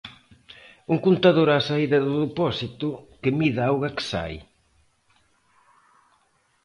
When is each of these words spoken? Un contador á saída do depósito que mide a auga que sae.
Un 0.93 0.97
contador 1.05 1.47
á 1.57 1.59
saída 1.69 1.97
do 2.05 2.13
depósito 2.25 2.87
que 3.21 3.35
mide 3.39 3.59
a 3.61 3.67
auga 3.71 3.93
que 3.95 4.03
sae. 4.11 4.39